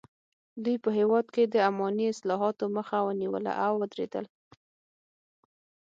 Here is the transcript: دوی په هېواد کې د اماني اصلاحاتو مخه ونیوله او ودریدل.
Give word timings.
دوی 0.63 0.77
په 0.83 0.89
هېواد 0.97 1.25
کې 1.35 1.43
د 1.47 1.55
اماني 1.69 2.05
اصلاحاتو 2.13 2.65
مخه 2.77 2.97
ونیوله 3.07 3.53
او 3.65 3.73
ودریدل. 3.81 4.25